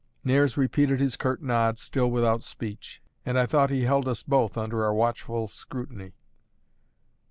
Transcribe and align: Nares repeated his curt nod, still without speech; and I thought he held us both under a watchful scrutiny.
Nares 0.23 0.57
repeated 0.57 0.99
his 0.99 1.15
curt 1.15 1.43
nod, 1.43 1.77
still 1.77 2.09
without 2.09 2.41
speech; 2.41 3.03
and 3.23 3.37
I 3.37 3.45
thought 3.45 3.69
he 3.69 3.83
held 3.83 4.07
us 4.07 4.23
both 4.23 4.57
under 4.57 4.83
a 4.83 4.95
watchful 4.95 5.47
scrutiny. 5.47 6.13